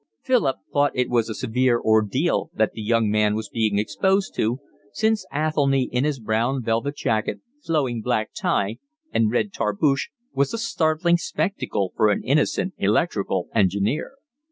Philip 0.23 0.55
thought 0.73 0.93
it 0.95 1.11
was 1.11 1.29
a 1.29 1.35
severe 1.35 1.79
ordeal 1.79 2.49
that 2.55 2.71
the 2.71 2.81
young 2.81 3.11
man 3.11 3.35
was 3.35 3.49
being 3.49 3.77
exposed 3.77 4.33
to, 4.33 4.59
since 4.91 5.27
Athelny, 5.31 5.83
in 5.91 6.05
his 6.05 6.19
brown 6.19 6.63
velvet 6.63 6.95
jacket, 6.95 7.41
flowing 7.63 8.01
black 8.01 8.31
tie, 8.33 8.77
and 9.13 9.29
red 9.31 9.53
tarboosh, 9.53 10.07
was 10.33 10.55
a 10.55 10.57
startling 10.57 11.17
spectacle 11.17 11.93
for 11.95 12.09
an 12.09 12.23
innocent 12.23 12.73
electrical 12.79 13.49
engineer. 13.53 14.13